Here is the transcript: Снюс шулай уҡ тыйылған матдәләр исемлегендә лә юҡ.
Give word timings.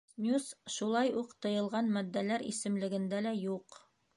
Снюс 0.11 0.45
шулай 0.75 1.11
уҡ 1.23 1.35
тыйылған 1.47 1.91
матдәләр 1.99 2.45
исемлегендә 2.55 3.21
лә 3.29 3.39
юҡ. 3.45 3.79